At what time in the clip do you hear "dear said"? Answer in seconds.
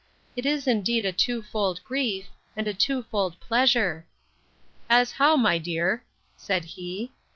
5.59-6.65